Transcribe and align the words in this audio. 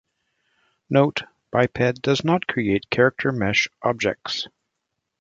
Note: 0.89 1.25
Biped 1.51 2.01
does 2.01 2.23
not 2.23 2.47
create 2.47 2.89
character 2.89 3.31
mesh 3.31 3.67
objects. 3.83 4.47